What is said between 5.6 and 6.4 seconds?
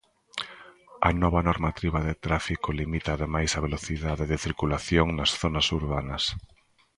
urbanas.